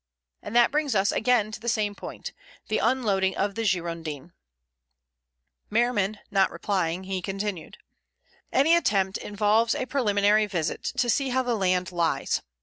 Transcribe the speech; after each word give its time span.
And 0.41 0.55
that 0.55 0.71
brings 0.71 0.95
us 0.95 1.11
again 1.11 1.51
to 1.51 1.59
the 1.59 1.69
same 1.69 1.93
point—the 1.93 2.77
unloading 2.79 3.37
of 3.37 3.53
the 3.53 3.63
Girondin." 3.63 4.31
Merriman 5.69 6.17
not 6.31 6.49
replying, 6.49 7.03
he 7.03 7.21
continued: 7.21 7.77
"Any 8.51 8.75
attempt 8.75 9.17
involves 9.19 9.75
a 9.75 9.85
preliminary 9.85 10.47
visit 10.47 10.85
to 10.97 11.07
see 11.07 11.29
how 11.29 11.43
the 11.43 11.53
land 11.53 11.91
lies. 11.91 12.41